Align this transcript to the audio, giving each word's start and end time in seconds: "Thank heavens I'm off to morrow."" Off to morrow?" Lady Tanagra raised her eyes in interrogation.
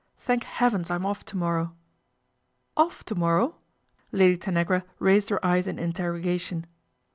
"Thank 0.27 0.45
heavens 0.45 0.89
I'm 0.89 1.05
off 1.05 1.23
to 1.25 1.37
morrow."" 1.37 1.75
Off 2.85 3.03
to 3.03 3.13
morrow?" 3.13 3.57
Lady 4.11 4.35
Tanagra 4.35 4.83
raised 4.97 5.29
her 5.29 5.45
eyes 5.45 5.67
in 5.67 5.77
interrogation. 5.77 6.65